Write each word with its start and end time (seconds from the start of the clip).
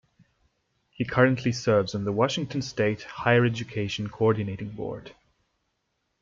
He 0.89 1.05
currently 1.05 1.51
serves 1.51 1.93
on 1.93 2.05
the 2.05 2.11
Washington 2.11 2.63
State 2.63 3.03
Higher 3.03 3.45
Education 3.45 4.09
Coordinating 4.09 4.71
Board. 4.71 5.11